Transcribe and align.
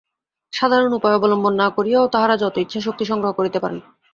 সাধারণ 0.53 0.91
উপায় 0.93 1.15
অবলম্বন 1.15 1.53
না 1.55 1.67
করিয়াও 1.69 2.11
তাঁহারা 2.13 2.35
যত 2.37 2.55
ইচ্ছা 2.57 2.79
শক্তি 2.81 3.03
সংগ্রহ 3.05 3.31
করিতে 3.33 3.59
পারেন। 3.59 3.79